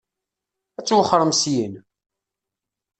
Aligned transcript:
Ad 0.79 0.83
twexxṛem 0.87 1.31
syin? 1.41 1.73